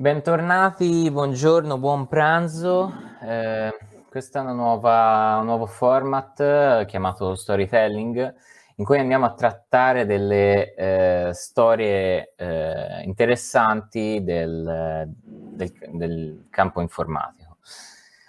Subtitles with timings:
[0.00, 2.92] Bentornati, buongiorno, buon pranzo.
[3.20, 3.76] Eh,
[4.08, 8.34] questo è una nuova, un nuovo format eh, chiamato storytelling
[8.76, 17.56] in cui andiamo a trattare delle eh, storie eh, interessanti del, del, del, campo informatico.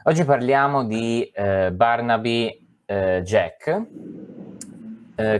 [0.06, 3.86] Oggi parliamo di eh, Barnaby eh, Jack.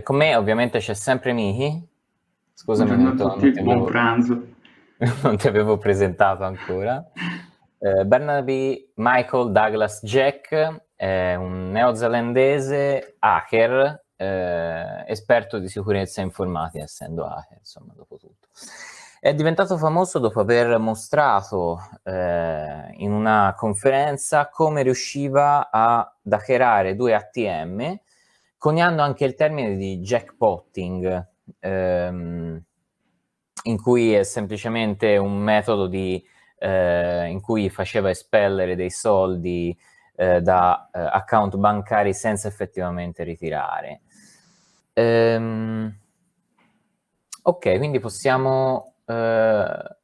[0.04, 1.88] con me ovviamente c'è sempre Miki.
[2.54, 4.49] Scusami, non, tutti, buon pranzo
[5.22, 7.02] non ti avevo presentato ancora.
[7.78, 17.24] Eh, Barnaby Michael Douglas Jack è un neozelandese hacker, eh, esperto di sicurezza informatica, essendo
[17.24, 18.48] hacker, insomma, dopo tutto.
[19.18, 27.14] È diventato famoso dopo aver mostrato eh, in una conferenza come riusciva ad hackerare due
[27.14, 27.98] ATM,
[28.58, 31.28] coniando anche il termine di jackpotting.
[31.60, 32.62] Ehm,
[33.64, 36.22] in cui è semplicemente un metodo di,
[36.58, 39.76] eh, in cui faceva espellere dei soldi
[40.16, 44.00] eh, da eh, account bancari senza effettivamente ritirare.
[44.92, 45.94] Ehm,
[47.42, 48.94] ok, quindi possiamo...
[49.06, 49.98] Eh,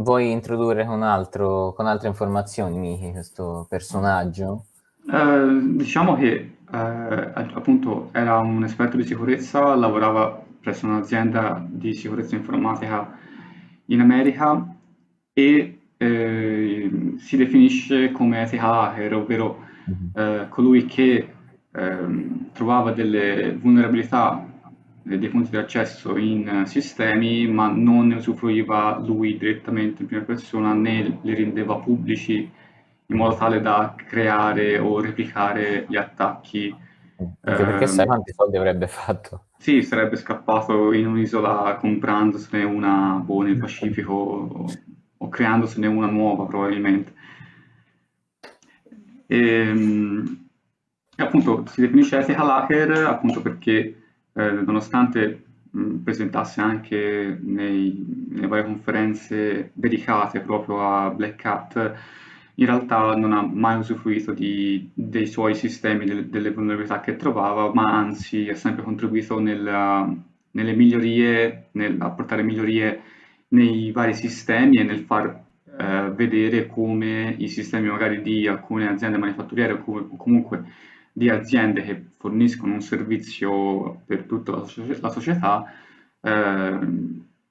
[0.00, 4.66] vuoi introdurre con, altro, con altre informazioni, Miki, questo personaggio?
[5.06, 12.36] Uh, diciamo che uh, appunto era un esperto di sicurezza, lavorava presso un'azienda di sicurezza
[12.36, 13.18] informatica
[13.86, 14.76] in America
[15.32, 20.10] e eh, si definisce come ethical hacker, ovvero mhm.
[20.14, 21.28] eh, colui che
[21.72, 24.46] eh, trovava delle vulnerabilità
[25.02, 30.72] dei punti di accesso in sistemi, ma non ne usufruiva lui direttamente in prima persona
[30.72, 32.48] né li rendeva pubblici
[33.06, 36.74] in modo tale da creare o replicare gli attacchi
[37.42, 39.46] anche perché sai ehm, quanti soldi avrebbe fatto?
[39.58, 44.66] Sì, sarebbe scappato in un'isola comprandosene una boh, nel Pacifico o,
[45.18, 47.12] o creandosene una nuova probabilmente.
[49.26, 50.48] E, ehm,
[51.16, 54.02] e appunto si definisce ethical hacker appunto perché
[54.32, 61.94] eh, nonostante mh, presentasse anche nei, nelle varie conferenze dedicate proprio a Black Hat
[62.60, 67.72] in realtà non ha mai usufruito di, dei suoi sistemi, delle, delle, vulnerabilità che trovava,
[67.72, 70.06] ma anzi ha sempre contribuito nella,
[70.50, 73.00] nelle migliorie, nel apportare migliorie
[73.48, 75.42] nei vari sistemi e nel far
[75.78, 80.62] eh, vedere come i sistemi magari di alcune aziende manifatturiere o, com- comunque
[81.12, 84.66] di aziende che forniscono un servizio per tutta la,
[85.00, 85.64] la società
[86.20, 86.78] eh,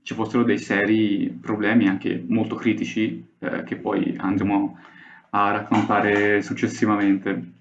[0.03, 4.89] ci fossero dei seri problemi anche molto critici eh, che poi andremo a
[5.31, 7.51] a raccontare successivamente.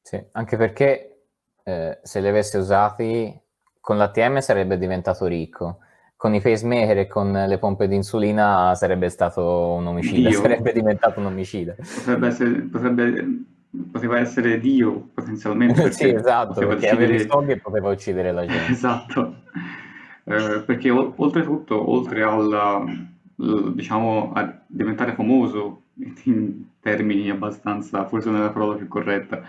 [0.00, 1.24] Sì, anche perché
[1.62, 3.40] eh, se li avesse usati
[3.80, 5.78] con l'ATM sarebbe diventato ricco,
[6.16, 10.40] con i pacemaker e con le pompe di insulina sarebbe stato un omicida, Dio.
[10.40, 11.74] sarebbe diventato un omicida.
[11.74, 13.44] Potrebbe essere, potrebbe,
[13.90, 15.90] poteva essere Dio potenzialmente.
[15.92, 17.04] sì, esatto, perché uccidere...
[17.04, 18.70] aveva i soldi e poteva uccidere la gente.
[18.72, 19.42] esatto,
[20.24, 23.10] eh, perché o- oltretutto, oltre al
[23.74, 25.81] diciamo, a diventare famoso
[26.24, 29.42] in termini abbastanza, forse non è la parola più corretta,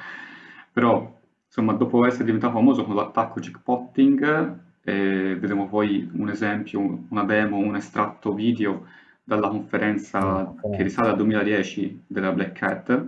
[0.72, 7.24] però insomma dopo essere diventato famoso con l'attacco jackpotting, eh, vedremo poi un esempio, una
[7.24, 8.88] demo, un estratto video
[9.24, 13.08] dalla conferenza che risale al 2010 della Black Hat,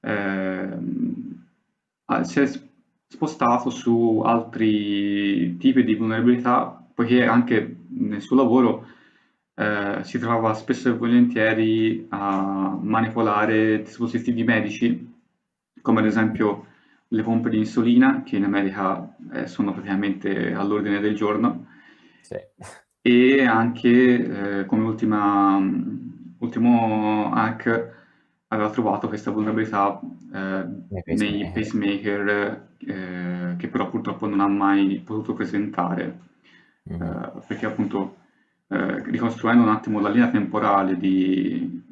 [0.00, 0.78] eh,
[2.22, 2.46] si è
[3.08, 8.86] spostato su altri tipi di vulnerabilità, poiché anche nel suo lavoro
[9.58, 15.12] eh, si trova spesso e volentieri a manipolare dispositivi medici,
[15.82, 16.66] come ad esempio
[17.08, 21.66] le pompe di insulina, che in America eh, sono praticamente all'ordine del giorno,
[22.20, 22.36] sì.
[23.02, 25.60] e anche eh, come ultima,
[26.38, 27.96] ultimo hack
[28.46, 30.00] aveva trovato questa vulnerabilità
[30.34, 30.66] eh,
[31.16, 36.18] nei pacemaker, eh, che però purtroppo non ha mai potuto presentare,
[36.92, 37.38] mm.
[37.48, 38.26] perché appunto
[38.68, 41.82] eh, ricostruendo un attimo la linea temporale di,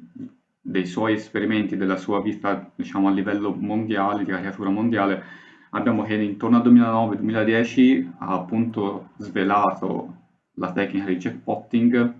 [0.61, 5.23] dei suoi esperimenti, della sua vita diciamo, a livello mondiale, di caricatura mondiale,
[5.71, 10.15] abbiamo che intorno al 2009-2010 ha appunto svelato
[10.55, 12.15] la tecnica di jackpotting.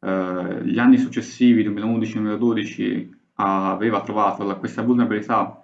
[0.00, 5.62] Eh, gli anni successivi, 2011-2012, aveva trovato la, questa vulnerabilità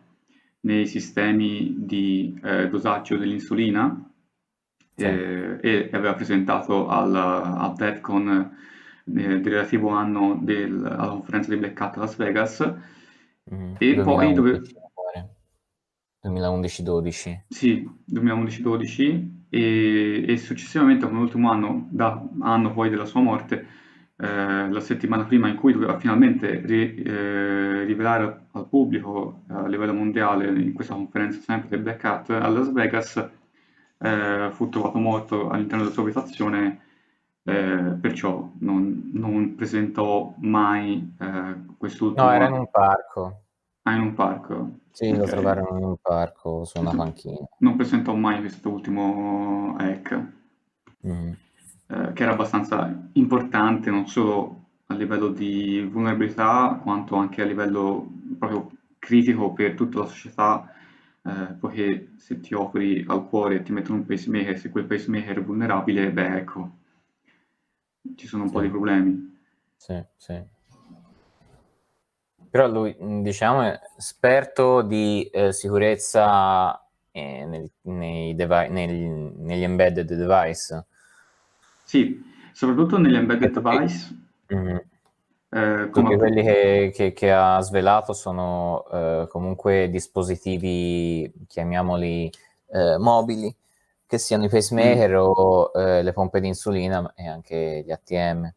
[0.60, 4.10] nei sistemi di eh, dosaggio dell'insulina
[4.96, 5.04] sì.
[5.04, 11.56] eh, e aveva presentato al, al DEFCON eh, del relativo anno del, alla conferenza di
[11.56, 12.74] Black Hat Las Vegas.
[13.54, 14.62] Mm, e 2011, poi dove...
[16.26, 23.64] 2011-12 sì, 2011-12 e, e, successivamente come ultimo anno, da, anno poi della sua morte
[24.18, 29.66] eh, la settimana prima in cui doveva finalmente ri, eh, rivelare al pubblico eh, a
[29.66, 33.30] livello mondiale in questa conferenza sempre del Black Hat a Las Vegas,
[33.98, 36.80] eh, fu trovato morto all'interno della sua abitazione,
[37.42, 42.26] eh, perciò non, non, presentò mai eh, quest'ultimo...
[42.26, 43.42] No, era in un parco.
[43.82, 44.78] Ah, in un parco?
[44.90, 45.18] Sì, okay.
[45.18, 47.46] lo trovarono in un parco, su una panchina.
[47.58, 50.32] Non presentò mai quest'ultimo hack.
[51.06, 51.32] Mm
[51.88, 58.08] eh, che era abbastanza importante non solo a livello di vulnerabilità quanto anche a livello
[58.38, 60.68] proprio critico per tutta la società,
[61.26, 65.38] eh, poiché se ti operi al cuore e ti mettono un pacemaker, se quel pacemaker
[65.38, 66.76] è vulnerabile, beh ecco,
[68.14, 68.54] ci sono un sì.
[68.54, 69.38] po' di problemi.
[69.76, 70.42] Sì, sì.
[72.48, 78.92] Però lui, diciamo, è esperto di eh, sicurezza eh, nel, nei devi- nel,
[79.36, 80.86] negli embedded device
[81.86, 82.20] sì,
[82.52, 84.14] soprattutto negli embedded device.
[84.52, 84.76] Mm-hmm.
[85.56, 92.30] Eh, Tutti quelli che, che, che, ha svelato sono eh, comunque dispositivi, chiamiamoli
[92.70, 93.56] eh, mobili,
[94.06, 95.14] che siano i pacemaker mm.
[95.14, 98.52] o eh, le pompe di insulina e anche gli ATM.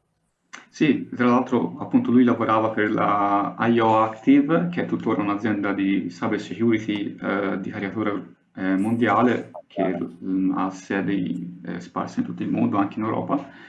[0.68, 6.08] Sì, tra l'altro appunto lui lavorava per la IO Active, che è tuttora un'azienda di
[6.10, 8.12] cyber security eh, di caricatura
[8.56, 13.68] eh, mondiale che mh, mm, ha sedi sparse in tutto il mondo, anche in Europa.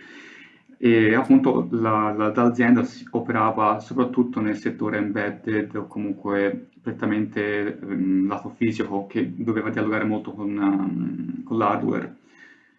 [0.82, 8.48] E appunto la, la, l'azienda operava soprattutto nel settore embedded o comunque prettamente um, lato
[8.48, 12.16] fisico che doveva dialogare molto con, um, con l'hardware.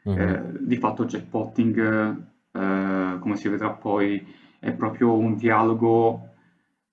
[0.10, 0.20] Mm-hmm.
[0.20, 2.18] Eh, di fatto jackpotting,
[2.52, 4.26] eh, come si vedrà poi,
[4.60, 6.32] è proprio un dialogo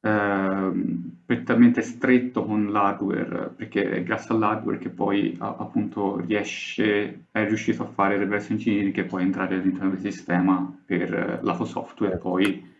[0.01, 7.83] Ehm, prettamente stretto con l'hardware, perché è grazie all'hardware che poi appunto riesce, è riuscito
[7.83, 12.17] a fare reverse engineering che può entrare all'interno del sistema per eh, lato software e
[12.17, 12.75] poi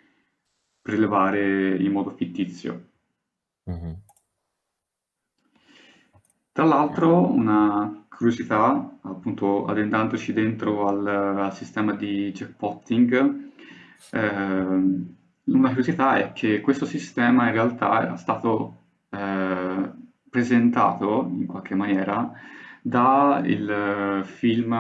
[0.81, 2.87] prelevare in modo fittizio.
[3.71, 3.93] Mm-hmm.
[6.51, 13.51] Tra l'altro, una curiosità, appunto addendandoci dentro al, al sistema di jackpotting,
[14.11, 15.17] eh,
[15.53, 18.77] una curiosità è che questo sistema in realtà era stato
[19.11, 19.91] eh,
[20.29, 22.33] presentato in qualche maniera
[22.83, 24.73] dal eh, film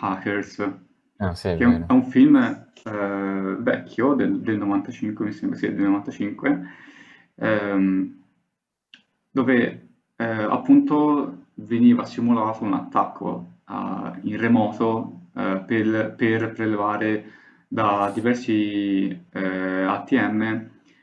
[0.00, 0.70] Hackers,
[1.18, 5.58] ah, sì, che è un, è un, film eh, vecchio del, del, 95, mi sembra
[5.58, 6.62] sia del 95,
[7.36, 8.22] ehm,
[9.30, 13.48] dove eh, appunto veniva simulato un attacco
[14.22, 17.32] in remoto eh, per, per prelevare
[17.74, 20.42] da diversi eh, ATM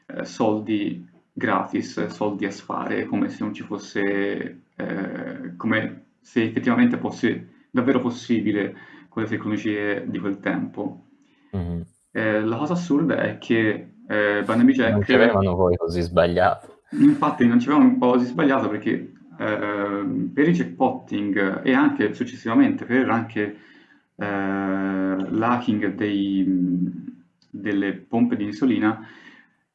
[0.06, 6.96] eh, soldi gratis, soldi a sfare, come se non ci fosse, eh, come se effettivamente
[6.96, 8.74] fosse davvero possibile
[9.10, 11.08] con le tecnologie di quel tempo.
[11.54, 12.48] Mm-hmm.
[12.48, 14.92] la cosa assurda è che eh, Barnaby Jack...
[14.92, 16.84] Non ci avevano poi così sbagliato.
[16.92, 22.14] Infatti non ci avevano un po' così sbagliato perché eh, per il jackpotting e anche
[22.14, 23.58] successivamente per anche eh,
[24.16, 26.46] l'hacking dei,
[27.50, 29.06] delle pompe di insulina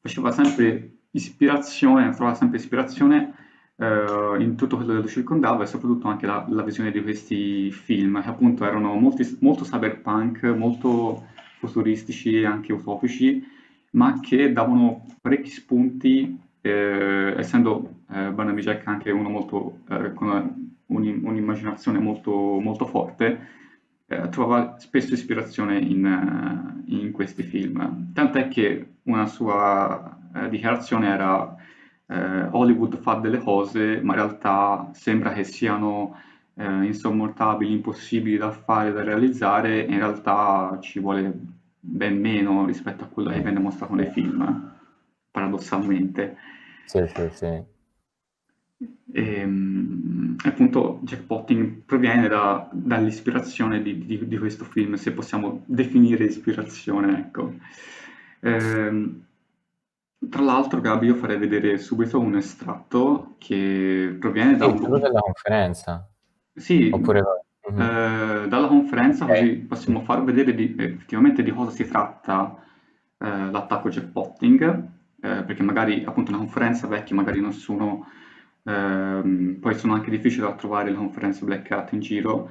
[0.00, 3.35] faceva sempre ispirazione, trovava sempre ispirazione
[3.77, 7.71] eh, in tutto quello che lo circondava e soprattutto anche la, la, visione di questi
[7.71, 11.27] film che appunto erano molti, molto cyberpunk, molto
[11.59, 13.45] futuristici e anche utopici,
[13.93, 20.75] ma che davano parecchi spunti, eh, essendo eh, Barnaby Jack anche uno molto, eh, con
[20.87, 23.55] un'immaginazione molto, molto forte,
[24.08, 28.12] eh, trovava spesso ispirazione in, eh, in, questi film.
[28.12, 31.54] Tant'è che una sua eh, dichiarazione era
[32.06, 36.16] eh, Hollywood fa delle cose, ma in realtà sembra che siano
[36.54, 41.32] eh, insormontabili, impossibili da fare, da realizzare, in realtà ci vuole
[41.78, 44.72] ben meno rispetto a quello che viene mostrato nei film,
[45.30, 46.36] paradossalmente.
[46.84, 47.75] Sì, sì, sì.
[49.12, 56.25] E, ehm, appunto jackpotting proviene da, dall'ispirazione di, di, di, questo film, se possiamo definire
[56.25, 57.55] ispirazione, ecco.
[58.40, 59.11] Eh,
[60.28, 64.76] tra l'altro, Gabi, io farei vedere subito un estratto che proviene da un...
[64.76, 66.09] dalla conferenza.
[66.55, 67.23] Sì, Oppure...
[67.71, 67.81] mm-hmm.
[67.81, 69.40] eh, dalla conferenza, okay.
[69.40, 72.57] così possiamo far vedere di, effettivamente di cosa si tratta
[73.19, 74.88] eh, l'attacco jackpotting,
[75.21, 78.07] eh, perché magari appunto una conferenza vecchia, magari nessuno
[78.66, 82.50] Ehm, poi sono anche difficili da trovare le conferenze Black Hat in giro.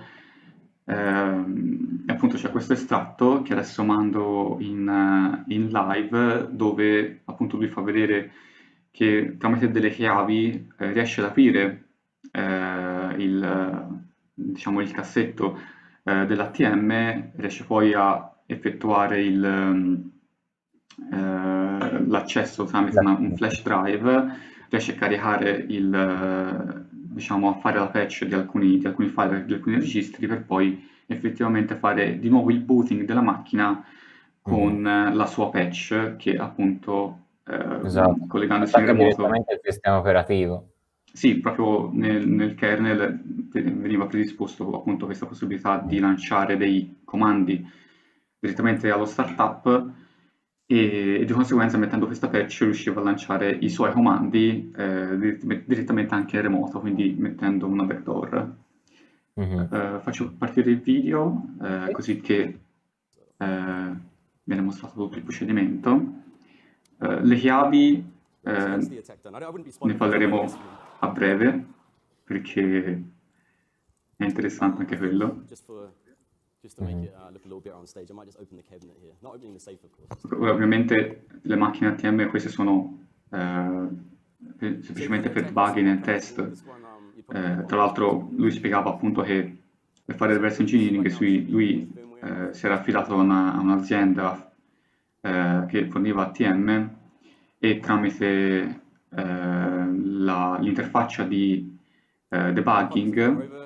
[0.85, 7.67] Ehm, e appunto c'è questo estratto che adesso mando in, in, live dove appunto lui
[7.67, 8.31] fa vedere
[8.91, 11.85] che tramite delle chiavi eh, riesce ad aprire
[12.31, 14.03] eh, il,
[14.33, 15.59] diciamo, il cassetto
[16.03, 19.43] eh, dell'ATM, riesce poi a effettuare il,
[21.11, 27.87] eh, l'accesso tramite una, un flash drive, riesce a caricare il, diciamo, a fare la
[27.87, 32.49] patch di alcuni, di alcuni file, di alcuni registri per poi effettivamente fare di nuovo
[32.51, 33.83] il booting della macchina
[34.41, 35.13] con mm.
[35.13, 38.25] la sua patch che appunto eh, esatto.
[38.27, 40.69] collegandosi in remoto direttamente il sistema operativo
[41.15, 43.21] sì, proprio nel, nel, kernel
[43.53, 47.65] veniva predisposto appunto questa possibilità di lanciare dei comandi
[48.37, 49.93] direttamente allo startup
[50.67, 56.37] e, di conseguenza mettendo questa patch riusciva a lanciare i suoi comandi eh, direttamente anche
[56.37, 58.55] in remoto, quindi mettendo una backdoor.
[59.39, 59.59] Mm-hmm.
[59.69, 62.59] Uh, faccio partire il video uh, così che
[63.35, 63.45] uh,
[64.43, 66.23] viene mostrato tutto il procedimento.
[66.97, 70.45] le chiavi ne parleremo
[70.99, 71.65] a breve
[72.23, 73.03] perché
[74.15, 75.43] è interessante anche quello.
[80.31, 82.99] Ovviamente le macchine ATM queste sono
[83.31, 83.87] eh,
[84.57, 86.39] semplicemente per debugging nel test.
[86.39, 89.57] Eh, tra l'altro lui spiegava appunto che
[90.03, 91.91] per fare il reverse engineering lui, lui
[92.21, 94.51] eh, si era affidato a, una, a un'azienda
[95.21, 96.89] eh, che forniva ATM
[97.57, 101.77] e tramite eh, l'interfaccia di
[102.29, 103.64] eh, debugging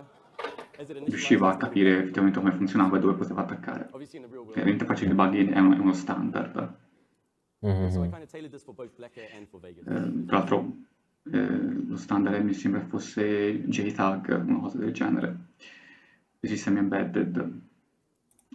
[0.86, 3.90] riusciva a capire effettivamente come funzionava e dove poteva attaccare.
[4.54, 6.76] L'interfaccia di debugging è, un, è uno standard.
[7.66, 8.14] Mm-hmm.
[9.86, 10.74] Eh, tra l'altro
[11.32, 15.38] eh, lo standard mi sembra fosse JTAG, una cosa del genere,
[16.40, 17.62] i sistemi embedded.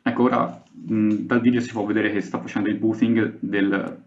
[0.02, 4.02] Ecco, ora mh, dal video si può vedere che sta facendo il booting del,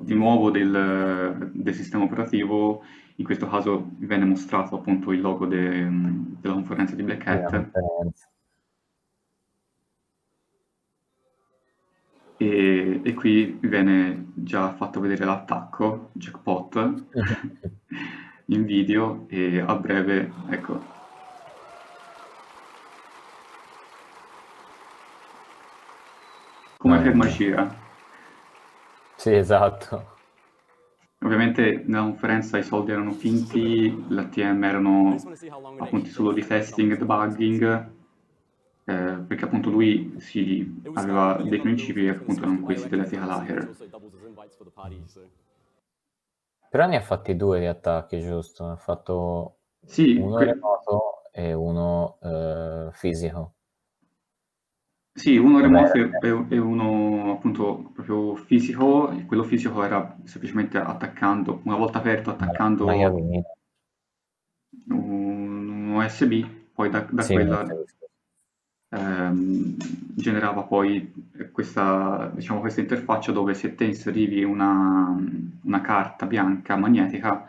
[0.00, 2.84] di nuovo del, del sistema operativo
[3.16, 5.88] in questo caso viene mostrato appunto il logo de,
[6.40, 7.70] della conferenza di Black Hat.
[12.38, 17.04] E, e, qui viene già fatto vedere l'attacco, jackpot,
[18.46, 20.94] in video e a breve, ecco.
[26.76, 27.74] Come ferma Shira.
[29.16, 30.15] Sì, esatto.
[31.26, 35.16] Ovviamente nella conferenza i soldi erano finti, l'ATM erano
[35.80, 37.90] appunto solo di testing e debugging,
[38.84, 43.74] eh, perché appunto lui si aveva dei principi appunto erano questi dell'ethical hacker.
[46.70, 48.68] Però ne ha fatti due di attacchi, giusto?
[48.68, 53.54] Ha fatto sì, uno que- remoto e uno eh, fisico.
[55.16, 61.76] Sì, uno remoto e, e uno appunto proprio fisico, quello fisico era semplicemente attaccando, una
[61.76, 62.86] volta aperto attaccando
[64.88, 66.44] un USB,
[66.74, 67.66] poi da, da sì, quella
[68.90, 69.76] ehm,
[70.14, 71.12] generava poi
[71.50, 75.16] questa, diciamo, questa interfaccia dove se te inserivi una,
[75.62, 77.48] una carta bianca magnetica,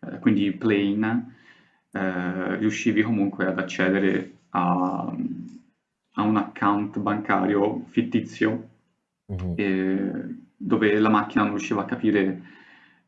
[0.00, 1.34] eh, quindi plane,
[1.90, 5.12] eh, riuscivi comunque ad accedere a
[6.18, 8.68] a un account bancario fittizio
[9.32, 9.52] mm-hmm.
[9.54, 12.42] eh, dove la macchina non riusciva a capire,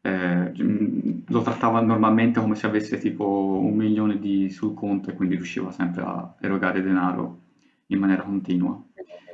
[0.01, 5.35] eh, lo trattava normalmente come se avesse tipo un milione di, sul conto e quindi
[5.35, 7.41] riusciva sempre a erogare denaro
[7.87, 8.81] in maniera continua.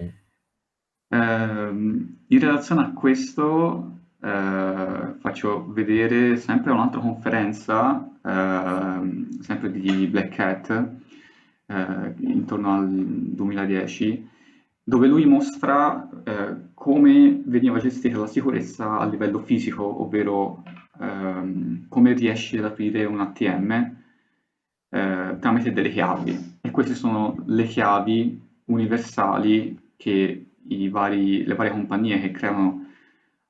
[0.03, 0.11] Mm-hmm.
[1.09, 1.69] Eh,
[2.29, 11.05] in relazione a questo eh, faccio vedere sempre un'altra conferenza, ehm, sempre di Black Hat,
[11.67, 14.29] eh, intorno al 2010,
[14.83, 20.63] dove lui mostra eh, come veniva gestita la sicurezza a livello fisico, ovvero
[21.01, 23.97] ehm, come riesci ad aprire un ATM
[24.91, 26.59] eh, tramite delle chiavi.
[26.61, 30.47] E queste sono le chiavi universali che
[30.91, 32.87] vari, le varie compagnie che creano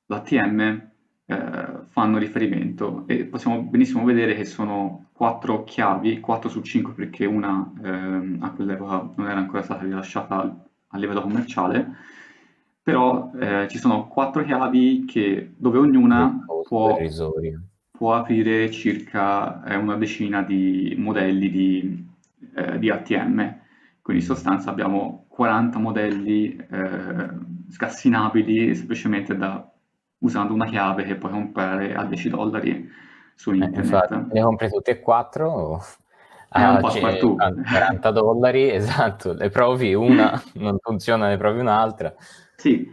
[0.07, 0.91] l'ATM
[1.27, 7.25] eh, fanno riferimento e possiamo benissimo vedere che sono quattro chiavi, 4 su 5 perché
[7.25, 11.91] una ehm, a quell'epoca non era ancora stata rilasciata a livello commerciale,
[12.83, 16.97] però eh, ci sono quattro chiavi che, dove ognuna può,
[17.91, 22.07] può, aprire circa eh, una decina di modelli di,
[22.55, 23.65] eh, di, ATM.
[24.01, 27.29] Quindi in sostanza abbiamo 40 modelli eh,
[27.69, 29.69] scassinabili semplicemente da
[30.19, 32.89] usando una chiave che puoi comprare a 10 dollari
[33.35, 33.85] su eh, internet.
[33.85, 35.83] Infatti, ne compri tutte e quattro?
[36.49, 42.15] A 40 dollari, esatto, le provi una, non funziona, ne provi un'altra.
[42.57, 42.89] Sì,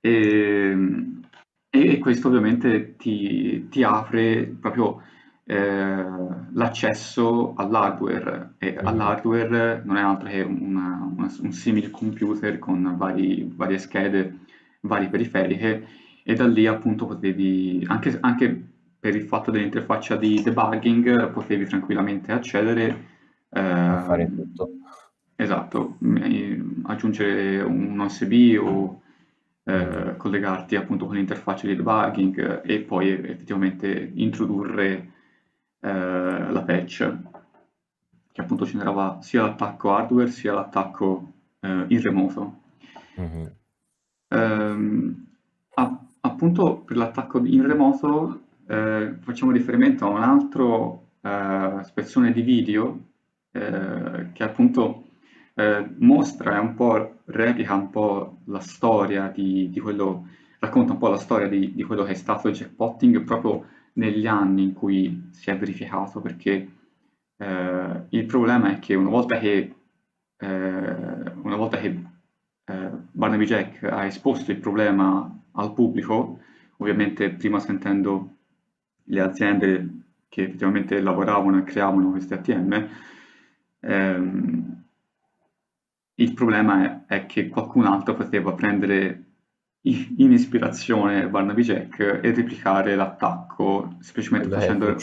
[0.00, 1.20] e, ehm,
[1.68, 5.02] e questo ovviamente ti, ti apre proprio
[5.44, 6.04] eh,
[6.52, 8.54] l'accesso all'hardware.
[8.58, 8.86] E mm.
[8.86, 14.38] all'hardware non è altro che una, una, un simile computer con vari, varie schede,
[14.80, 15.86] varie periferiche
[16.22, 22.32] e da lì appunto potevi, anche, anche per il fatto dell'interfaccia di debugging, potevi tranquillamente
[22.32, 22.88] accedere
[23.48, 24.70] eh, fare tutto.
[25.34, 25.98] Esatto,
[26.84, 29.02] aggiungere un USB o
[29.64, 35.10] eh, collegarti appunto con l'interfaccia di debugging e poi effettivamente introdurre
[35.80, 37.16] eh, la patch
[38.32, 42.60] che appunto generava sia l'attacco hardware sia l'attacco eh, in remoto.
[43.20, 43.46] Mm-hmm.
[44.28, 45.21] Um,
[46.24, 52.98] appunto per l'attacco in remoto eh, facciamo riferimento a un altro eh, spezzone di video
[53.52, 55.04] eh, che appunto
[55.54, 61.08] eh, mostra un po' replica un po' la storia di, di, quello, racconta un po'
[61.08, 65.28] la storia di, di quello che è stato il jackpotting proprio negli anni in cui
[65.32, 66.68] si è verificato, perché
[67.36, 69.74] eh, il problema è che una volta che,
[70.38, 72.10] eh, una volta che
[72.64, 76.38] Barnaby Jack ha esposto il problema al pubblico,
[76.78, 78.36] ovviamente prima sentendo
[79.04, 79.88] le aziende
[80.28, 82.88] che effettivamente lavoravano e creavano questi ATM,
[83.80, 84.84] ehm,
[86.14, 89.24] il problema è, è, che qualcun altro poteva prendere
[89.84, 94.96] in ispirazione Barnaby Jack e replicare l'attacco semplicemente Beh, facendo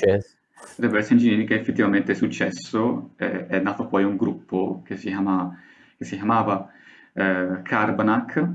[0.77, 5.58] reverse engineering che effettivamente è successo, è, è nato poi un gruppo che si, chiama,
[5.98, 6.72] che si chiamava
[7.13, 8.50] eh, Carbanac,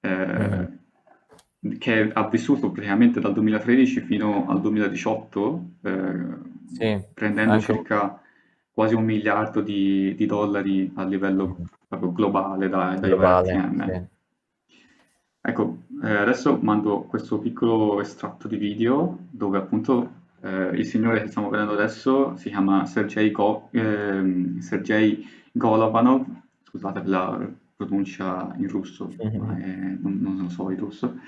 [0.00, 0.64] eh, mm-hmm.
[1.78, 6.14] Che ha vissuto praticamente dal 2013 fino al 2018, eh,
[6.72, 7.64] sì, prendendo anche...
[7.64, 8.20] circa
[8.72, 11.56] quasi un miliardo di, di dollari a livello
[11.88, 13.84] globale da, dai globale, ATM.
[13.86, 14.12] Sì.
[15.46, 21.28] Ecco, eh, adesso mando questo piccolo estratto di video dove appunto eh, il signore che
[21.28, 26.24] stiamo vedendo adesso si chiama Sergei, Go, eh, Sergei Golovanov,
[26.64, 29.40] scusate per la pronuncia in russo, mm-hmm.
[29.40, 31.18] ma è, non, non, lo so il russo,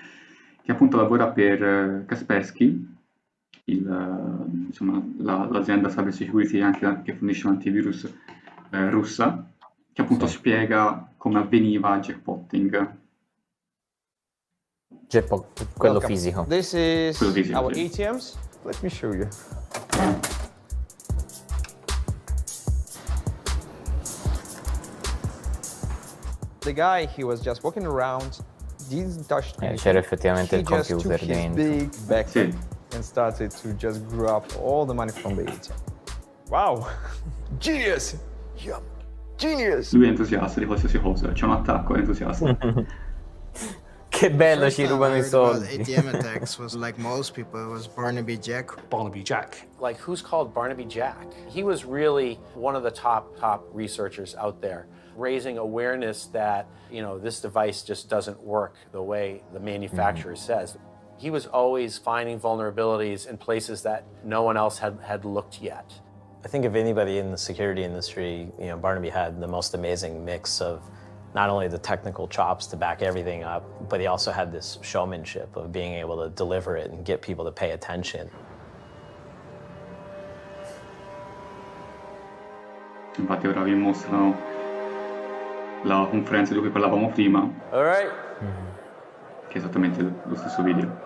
[0.66, 2.94] che appunto lavora per eh, Kaspersky,
[3.66, 8.12] il, insomma, la, l'azienda cyber security anche, che fornisce un antivirus
[8.70, 9.48] eh, russa,
[9.92, 10.34] che appunto sì.
[10.34, 12.96] spiega come avveniva il jackpotting.
[15.06, 16.08] Jackpot, quello okay.
[16.08, 16.44] fisico.
[16.48, 17.84] This is quello fisico, our sì.
[17.84, 18.36] ATMs.
[18.64, 19.28] Let me show you.
[26.58, 28.40] The guy, he was just walking around,
[28.88, 31.62] didn't touch C'era effettivamente he il computer dentro.
[31.62, 32.54] big backpack
[32.94, 35.72] and started to just grab all the money from the ATM.
[36.48, 36.86] Wow!
[37.58, 38.16] Genius!
[38.56, 38.80] Yeah.
[39.36, 39.92] Genius!
[39.92, 42.56] Lui è entusiasta di qualsiasi cosa, c'è un attacco, è entusiasta.
[44.08, 45.74] Che bello, ci rubano i soldi.
[45.78, 48.88] ATM attacks was like most people, it was Barnaby Jack.
[48.88, 49.66] Barnaby Jack.
[49.78, 51.26] Like, who's called Barnaby Jack?
[51.48, 57.02] He was really one of the top, top researchers out there, raising awareness that, you
[57.02, 60.58] know, this device just doesn't work the way the manufacturer mm -hmm.
[60.58, 60.78] says.
[61.18, 66.00] He was always finding vulnerabilities in places that no one else had, had looked yet.
[66.44, 70.24] I think if anybody in the security industry, you know, Barnaby had the most amazing
[70.24, 70.80] mix of
[71.34, 75.56] not only the technical chops to back everything up, but he also had this showmanship
[75.56, 78.30] of being able to deliver it and get people to pay attention.
[83.18, 84.36] Infatti ora vi mostrano
[85.86, 87.48] la conferenza di cui parlavamo prima.
[87.70, 88.12] Right.
[89.48, 91.05] Che è esattamente lo stesso video.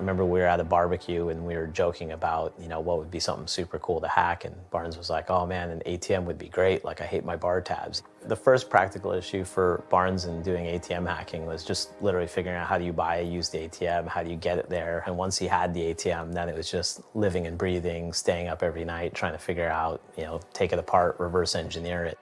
[0.00, 3.10] Remember we were at a barbecue and we were joking about, you know, what would
[3.10, 4.44] be something super cool to hack.
[4.44, 6.84] And Barnes was like, oh man, an ATM would be great.
[6.84, 8.02] Like, I hate my bar tabs.
[8.26, 12.66] The first practical issue for Barnes in doing ATM hacking was just literally figuring out
[12.66, 14.08] how do you buy a used ATM?
[14.08, 15.04] How do you get it there?
[15.06, 18.62] And once he had the ATM, then it was just living and breathing, staying up
[18.62, 22.18] every night, trying to figure out, you know, take it apart, reverse engineer it.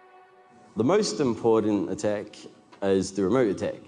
[0.76, 2.36] The most important attack
[2.82, 3.80] is the remote attack.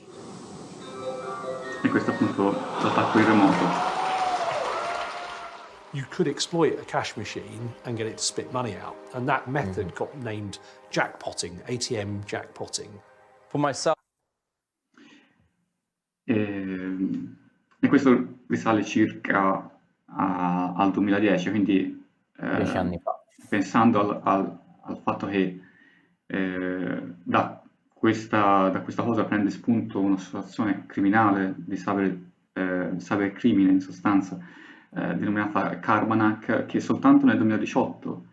[1.83, 3.99] E questo appunto l'attacco in remoto.
[5.93, 9.49] You could exploit a cash machine and get it to spit money out, and that
[9.49, 9.97] method mm-hmm.
[9.97, 10.59] got named
[10.91, 12.91] jackpotting, ATM jackpotting.
[13.49, 13.97] For myself.
[16.25, 17.37] E, ehm,
[17.81, 19.69] e questo risale circa
[20.07, 22.07] a, al 2010, quindi
[22.39, 23.21] eh, anni fa.
[23.49, 25.61] pensando al, al, al fatto che
[26.27, 27.60] eh, da
[28.01, 32.19] questa, da questa cosa prende spunto un'associazione criminale di cyber,
[32.55, 34.39] eh, cybercrimine in sostanza,
[34.95, 38.25] eh, denominata Carbanac, che soltanto nel 2018,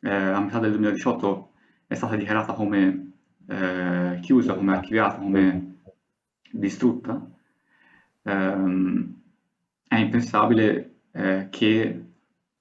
[0.00, 1.52] eh, a metà del 2018,
[1.86, 3.12] è stata dichiarata come
[3.46, 5.76] eh, chiusa, come archiviata, come
[6.50, 7.24] distrutta.
[8.24, 9.20] Ehm,
[9.86, 12.04] è impensabile eh, che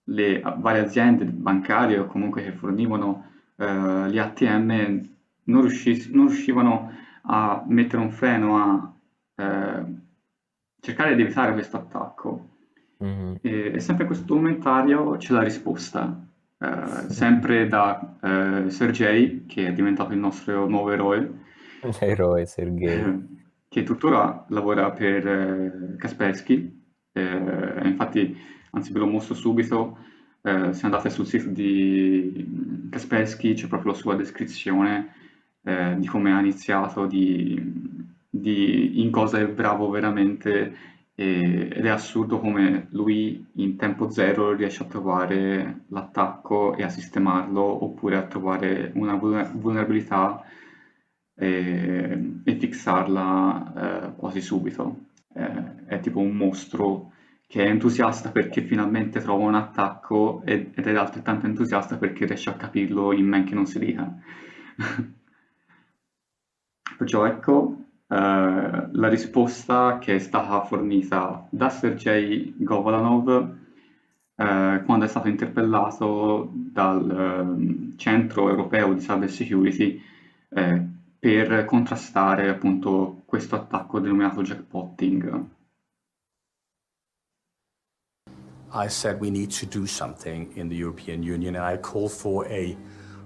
[0.03, 5.13] le varie aziende bancarie o comunque che fornivano eh, gli ATM
[5.45, 6.91] non, riusciss- non riuscivano
[7.23, 8.93] a mettere un freno a
[9.35, 9.85] eh,
[10.79, 12.49] cercare di evitare questo attacco.
[12.97, 13.39] Mhm.
[13.41, 16.27] E, e sempre in questo documentario c'è la risposta,
[16.57, 21.43] eh, sempre da eh, Sergei, che è diventato il nostro nuovo eroe,
[21.99, 22.99] L'eroe Sergei.
[22.99, 23.19] eh,
[23.67, 26.83] che tuttora lavora per eh, Kaspersky.
[27.11, 28.37] Eh, infatti,
[28.71, 29.97] anzi ve lo mostro subito,
[30.41, 35.13] eh, se andate sul sito di Kaspersky c'è proprio la sua descrizione
[35.65, 37.59] eh, di come ha iniziato, di,
[38.29, 40.75] di in cosa è bravo veramente
[41.15, 46.89] e- ed è assurdo come lui in tempo zero riesce a trovare l'attacco e a
[46.89, 50.43] sistemarlo oppure a trovare una vulner- vulnerabilità
[51.35, 55.03] e, e fixarla eh, quasi subito.
[55.33, 57.11] Eh, è tipo un mostro
[57.47, 62.49] che è entusiasta perché finalmente trova un attacco ed, ed è altrettanto entusiasta perché riesce
[62.49, 64.13] a capirlo in men che non si dica.
[66.97, 73.55] Perciò ecco eh, la risposta che è stata fornita da Sergei Govalanov
[74.35, 80.01] eh, quando è stato interpellato dal ehm, Centro Europeo di Cyber Security
[80.49, 80.85] eh,
[81.17, 85.53] per contrastare appunto questo attacco denominato jackpotting.
[88.71, 92.45] I said we need to do something in the European Union, and I called for
[92.47, 92.75] a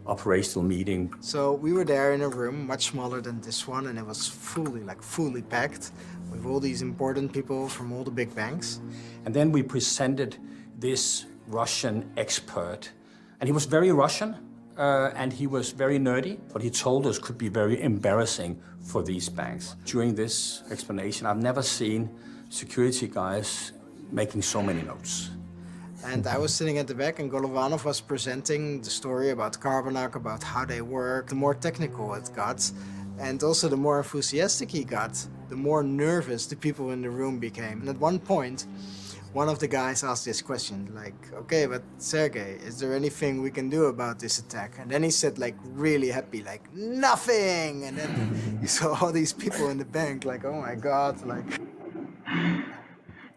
[0.09, 1.13] operational meeting.
[1.21, 4.27] So we were there in a room much smaller than this one, and it was
[4.27, 5.91] fully, like fully packed
[6.31, 8.81] with all these important people from all the big banks.
[9.25, 10.37] And then we presented
[10.77, 12.91] this Russian expert,
[13.39, 14.35] and he was very Russian,
[14.77, 16.39] uh, and he was very nerdy.
[16.51, 19.75] What he told us could be very embarrassing for these banks.
[19.85, 22.09] During this explanation, I've never seen
[22.49, 23.73] security guys
[24.11, 25.29] making so many notes.
[26.05, 30.15] And I was sitting at the back, and Golovanov was presenting the story about Carbonac,
[30.15, 31.27] about how they work.
[31.27, 32.71] The more technical it got,
[33.19, 35.13] and also the more enthusiastic he got,
[35.49, 37.81] the more nervous the people in the room became.
[37.81, 38.65] And at one point,
[39.33, 43.51] one of the guys asked this question, like, okay, but Sergey, is there anything we
[43.51, 44.75] can do about this attack?
[44.79, 47.83] And then he said, like, really happy, like, nothing!
[47.83, 51.59] And then you saw all these people in the bank, like, oh my god, like,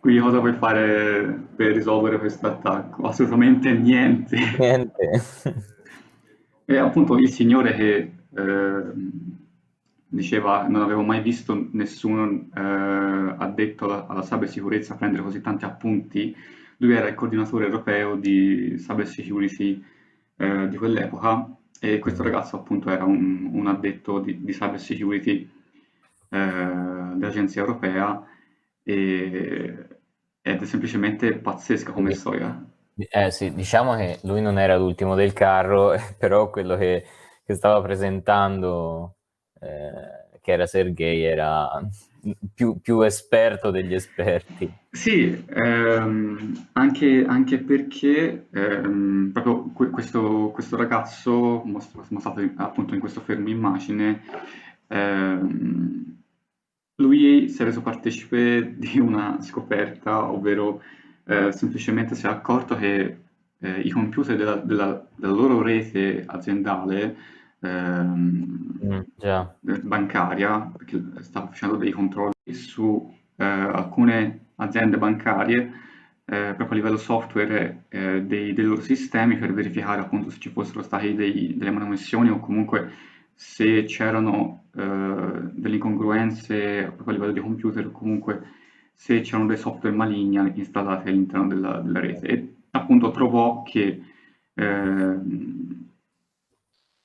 [0.02, 3.06] Quindi cosa puoi fare per risolvere questo attacco?
[3.06, 4.36] Assolutamente niente.
[4.58, 5.22] Niente.
[6.64, 8.82] E appunto il signore che eh,
[10.06, 16.34] diceva non avevo mai visto nessuno eh, addetto alla, alla cybersicurezza prendere così tanti appunti,
[16.78, 19.84] lui era il coordinatore europeo di cybersecurity
[20.36, 25.50] eh, di quell'epoca e questo ragazzo appunto era un, un addetto di, di cybersecurity
[26.30, 26.38] eh,
[27.16, 28.24] dell'agenzia europea
[28.82, 29.91] e,
[30.42, 32.62] ed è semplicemente pazzesca come storia.
[32.94, 37.04] Eh sì, diciamo che lui non era l'ultimo del carro, però quello che,
[37.44, 39.16] che stava presentando,
[39.60, 41.70] eh, che era Sergei, era
[42.52, 44.70] più, più esperto degli esperti.
[44.90, 53.00] Sì, ehm, anche, anche perché ehm, proprio que- questo, questo ragazzo, mos- mostrato appunto in
[53.00, 54.22] questo fermo immagine,
[54.88, 56.21] ehm,
[56.96, 60.82] lui si è reso partecipe di una scoperta, ovvero
[61.24, 63.18] eh, semplicemente si è accorto che
[63.58, 67.16] eh, i computer della, della- della loro rete aziendale
[67.60, 69.56] ehm, Mm, già.
[69.66, 75.58] eh, bancaria, perché stava facendo dei controlli su eh, alcune aziende bancarie,
[76.24, 80.50] eh, proprio a livello software, eh, dei, dei loro sistemi per verificare appunto se ci
[80.50, 82.90] fossero state dei- delle manomissioni o comunque
[83.34, 88.42] se c'erano eh, delle incongruenze a livello di computer o comunque
[88.94, 92.26] se c'erano dei software maligni installati all'interno della, della rete.
[92.26, 94.00] E appunto trovò che
[94.54, 95.88] ehm,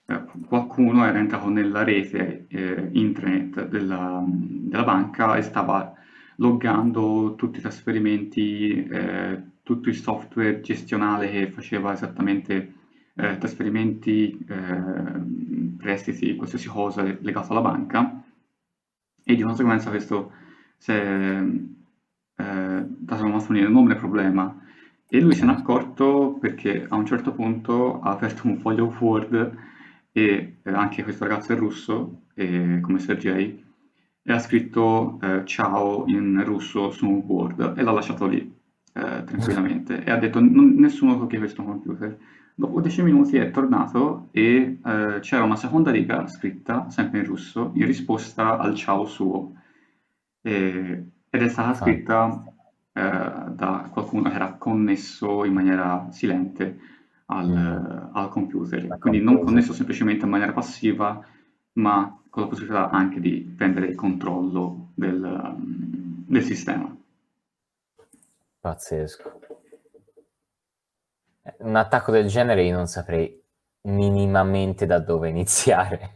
[0.05, 5.93] eh, qualcuno era entrato nella rete eh, intranet della, della banca e stava
[6.37, 12.73] loggando tutti i trasferimenti, eh, tutto il software gestionale che faceva esattamente
[13.17, 18.23] eh, trasferimenti, eh, prestiti, qualsiasi cosa legato alla banca.
[19.23, 20.31] E di conseguenza questo
[20.77, 21.43] si è
[22.35, 24.61] eh, trasformato in un problema.
[25.09, 29.55] E lui se n'è accorto perché a un certo punto ha aperto un foglio Word
[30.11, 33.63] e eh, anche questo ragazzo è russo, e, come Sergei,
[34.23, 38.39] e ha scritto eh, ciao in russo su un Word e l'ha lasciato lì
[38.93, 40.03] eh, tranquillamente.
[40.03, 42.17] E ha detto "Non- nessuno tocchi questo computer.
[42.59, 47.69] Dopo 10 minuti è tornato e eh, c'era una seconda riga scritta, sempre in russo,
[47.75, 49.53] in risposta al ciao suo.
[50.41, 52.43] E- ed è stata scritta
[52.93, 53.01] eh,
[53.51, 56.79] da qualcuno che era connesso in maniera silente
[57.25, 58.97] al, al computer.
[58.97, 61.23] Quindi non connesso semplicemente in maniera passiva,
[61.73, 66.91] ma con la possibilità anche di prendere il controllo del, del sistema.
[68.61, 69.56] Pazzesco.
[71.59, 73.43] Un attacco del genere io non saprei
[73.87, 76.13] minimamente da dove iniziare.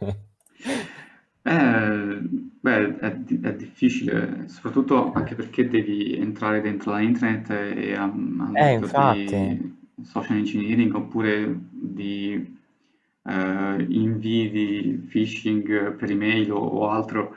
[1.44, 2.20] Eh,
[2.62, 8.06] beh, è, è difficile, soprattutto anche perché devi entrare dentro la internet e a
[8.54, 12.58] Eh, di social engineering oppure di
[13.24, 17.36] eh, invii phishing per email o, o altro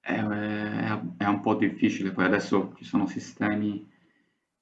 [0.00, 2.10] è, è- è un po' difficile.
[2.12, 3.88] Poi adesso ci sono sistemi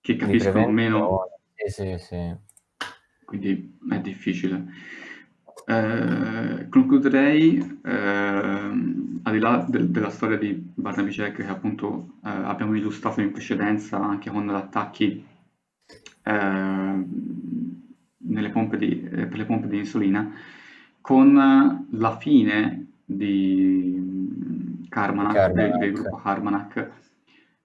[0.01, 1.25] che capiscono meno.
[1.55, 2.37] Sì, sì, sì.
[3.29, 4.65] Quindi è difficile.
[5.67, 12.31] Eh, concluderei, ehm, al di là del- della storia di Barnaby Jack che appunto eh,
[12.31, 15.23] abbiamo illustrato in precedenza anche con attacchi
[18.19, 20.31] nelle pompe di, eh, per le pompe di insulina,
[21.01, 26.91] con la fine di Karmanak, del, del gruppo Karmanak,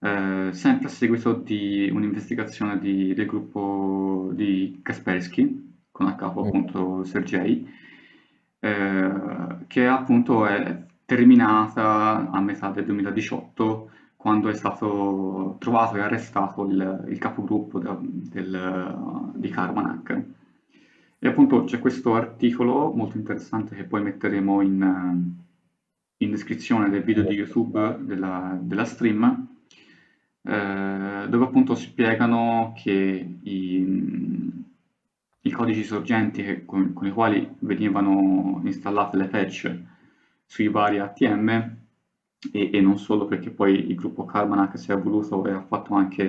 [0.04, 6.48] eh, sempre a seguito di un'investigazione di- del gruppo di Kaspersky, con a capo Mm.
[6.48, 7.66] appunto Sergei,
[8.60, 9.12] eh,
[9.68, 17.06] che appunto è terminata a metà del 2018 quando è stato trovato e arrestato il,
[17.10, 20.24] il capogruppo da- del- di Karmanak.
[21.20, 25.34] E appunto c'è questo articolo molto interessante che poi metteremo in,
[26.18, 29.53] in descrizione del video di YouTube della, della stream,
[30.44, 32.92] eh, dove appunto spiegano che
[33.44, 34.64] i,
[35.42, 39.78] i codici sorgenti che- con, con i quali venivano installate le patch
[40.46, 41.50] sui vari ATM
[42.52, 45.94] e, e non solo perché poi il gruppo Karmanak si è evoluto e ha fatto
[45.96, 46.24] anche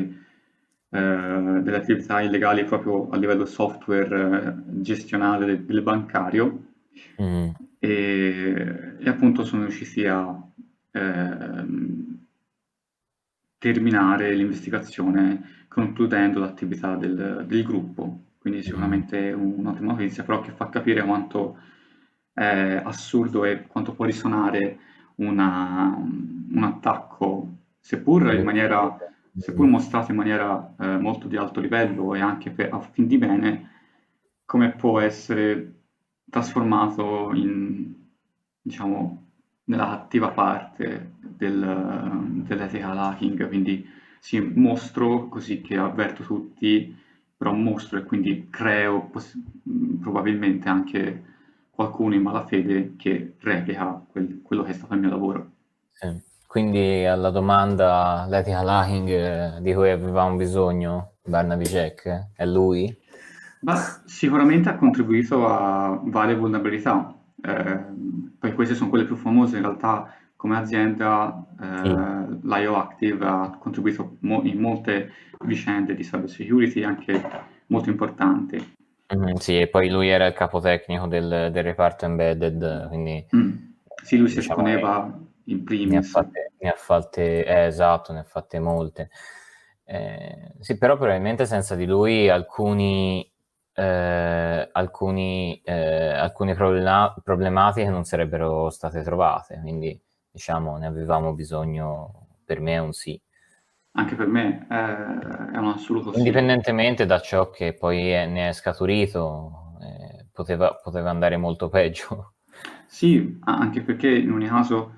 [0.90, 0.98] eh,
[1.62, 6.62] delle attività illegali proprio a livello software eh, gestionale del, del bancario
[7.18, 7.55] Mm.
[7.79, 10.37] e, e appunto sono riusciti a
[10.92, 12.13] ehm,
[13.72, 18.18] terminare l'investigazione concludendo l'attività del, del gruppo.
[18.38, 21.57] Quindi sicuramente un'ottima notizia, però che fa capire quanto
[22.33, 24.79] è assurdo e quanto può risuonare
[25.16, 28.96] una- un attacco, seppur in maniera,
[29.37, 33.16] seppur mostrato in maniera eh, molto di alto livello e anche per, a fin di
[33.18, 33.70] bene,
[34.44, 35.72] come può essere
[36.29, 37.94] trasformato in,
[38.61, 39.24] diciamo,
[39.64, 43.87] nella cattiva parte del, dell'ethical hacking, quindi
[44.18, 46.94] sì, mostro così che avverto tutti,
[47.37, 49.11] però mostro e quindi creo
[50.00, 51.22] probabilmente anche
[51.70, 55.50] qualcuno in malafede che replica quel- quello che è stato il mio lavoro.
[55.92, 56.20] Sì.
[56.46, 62.96] Quindi alla domanda l'ethical hacking eh, di cui avevamo bisogno, Barnaby Jack, è lui?
[63.61, 67.85] Ma sicuramente ha contribuito a varie vulnerabilità, eh,
[68.38, 74.16] poi queste sono quelle più famose, in realtà come azienda eh, l'IO Active ha contribuito
[74.20, 75.11] mo- in molte
[75.44, 77.20] vicende di cyber security anche
[77.66, 78.72] molto importanti.
[79.09, 83.50] Mhm, sì, e poi lui era il capo tecnico del, del reparto embedded, quindi Mm.
[84.02, 86.11] Sì, lui si Diciamo, esponeva in ne ha primis.
[86.11, 89.11] fatte, ne ha fatte- eh, esatto, ne ha fatte molte.
[89.85, 93.30] Eh, sì, però probabilmente senza di lui alcuni,
[93.75, 99.99] eh, alcuni, eh, alcune problema- problematiche non sarebbero state trovate, quindi
[100.31, 103.21] diciamo ne avevamo bisogno, per me è un sì.
[103.93, 106.19] Anche per me è, è un assoluto sì.
[106.19, 112.35] Indipendentemente da ciò che poi è- ne è scaturito, eh, poteva, poteva andare molto peggio.
[112.87, 114.95] Sì, anche perché in ogni caso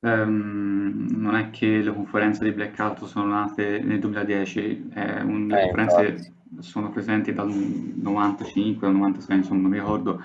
[0.00, 5.56] ehm, non è che le conferenze di Blackout sono nate nel 2010, eh, un- le
[5.56, 6.40] Eh, conferenze infatti.
[6.58, 10.20] Sono presenti dal 95 al 96, insomma, non mi ricordo.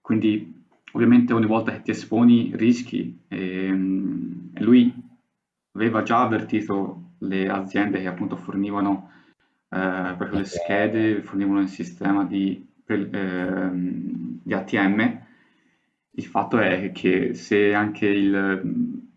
[0.00, 0.62] Quindi
[0.92, 3.16] ovviamente ogni volta che ti esponi rischi.
[3.28, 4.92] ehm, E, lui
[5.72, 9.10] aveva già avvertito le aziende che appunto fornivano
[9.70, 15.22] eh, proprio le schede, fornivano il sistema di, per- ehm, di ATM.
[16.16, 18.62] Il fatto è che se anche il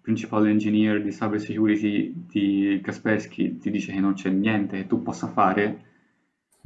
[0.02, 5.04] principal engineer di cyber security di Kaspersky ti dice che non c'è niente che tu
[5.04, 5.86] possa fare,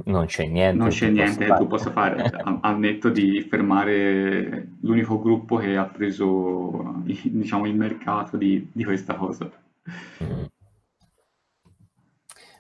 [0.06, 0.78] Non c'è niente.
[0.78, 1.60] non c'è niente che fare.
[1.60, 2.30] tu possa fare,
[2.62, 9.16] al netto di fermare l'unico gruppo che ha preso, diciamo, il mercato di, di questa
[9.16, 9.52] cosa.
[10.24, 10.46] Mm.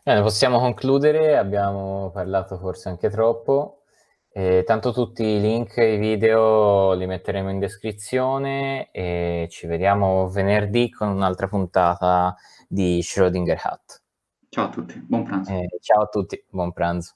[0.03, 3.83] Bene, possiamo concludere, abbiamo parlato forse anche troppo.
[4.33, 10.29] Eh, tanto tutti i link e i video li metteremo in descrizione e ci vediamo
[10.29, 12.35] venerdì con un'altra puntata
[12.67, 14.01] di Schrödinger Hat.
[14.49, 15.51] Ciao a tutti, buon pranzo.
[15.51, 17.15] Eh, ciao a tutti, buon pranzo.